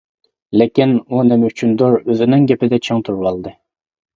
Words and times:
لېكىن 0.61 0.95
ئۇ 1.01 1.19
نېمە 1.27 1.51
ئۈچۈندۇر، 1.53 1.99
ئۆزىنىڭ 1.99 2.49
گېپىدە 2.53 2.81
چىڭ 2.89 3.07
تۇرۇۋالدى. 3.07 3.55